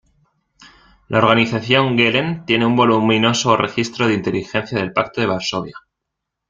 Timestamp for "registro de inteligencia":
3.55-4.79